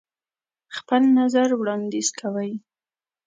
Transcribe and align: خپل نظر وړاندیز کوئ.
خپل 0.77 1.01
نظر 1.19 1.47
وړاندیز 1.59 2.07
کوئ. 2.19 2.51